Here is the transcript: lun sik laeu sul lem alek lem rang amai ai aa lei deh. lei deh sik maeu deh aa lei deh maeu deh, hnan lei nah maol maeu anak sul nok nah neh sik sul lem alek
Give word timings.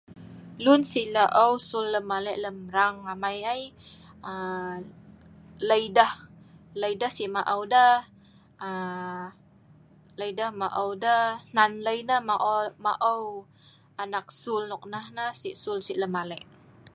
lun 0.63 0.81
sik 0.91 1.07
laeu 1.15 1.53
sul 1.69 1.85
lem 1.93 2.07
alek 2.17 2.37
lem 2.43 2.57
rang 2.75 2.95
amai 3.13 3.37
ai 3.53 3.63
aa 4.31 4.73
lei 5.69 5.83
deh. 5.97 6.13
lei 6.81 6.93
deh 7.01 7.11
sik 7.17 7.29
maeu 7.35 7.61
deh 7.73 7.95
aa 8.67 9.23
lei 10.19 10.31
deh 10.39 10.49
maeu 10.61 10.91
deh, 11.03 11.25
hnan 11.49 11.71
lei 11.87 11.99
nah 12.09 12.21
maol 12.29 12.65
maeu 12.85 13.23
anak 14.03 14.27
sul 14.41 14.63
nok 14.71 14.83
nah 14.93 15.05
neh 15.17 15.31
sik 15.41 15.55
sul 15.63 15.77
lem 16.01 16.13
alek 16.21 16.43